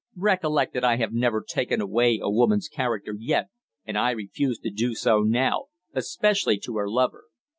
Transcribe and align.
Recollect 0.15 0.73
that 0.73 0.83
I 0.83 0.95
have 0.97 1.13
never 1.13 1.45
taken 1.47 1.79
away 1.79 2.19
a 2.19 2.27
woman's 2.27 2.67
character 2.67 3.13
yet, 3.19 3.49
and 3.85 3.95
I 3.99 4.09
refuse 4.09 4.57
to 4.61 4.71
do 4.71 4.95
so 4.95 5.19
now 5.21 5.65
especially 5.93 6.57
to 6.61 6.77
her 6.77 6.89
lover. 6.89 7.25